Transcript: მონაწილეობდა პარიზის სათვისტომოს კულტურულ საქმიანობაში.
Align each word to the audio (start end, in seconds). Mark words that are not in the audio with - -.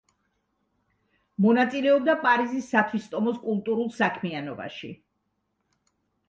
მონაწილეობდა 1.45 2.15
პარიზის 2.23 2.71
სათვისტომოს 2.77 3.37
კულტურულ 3.45 3.93
საქმიანობაში. 3.99 4.91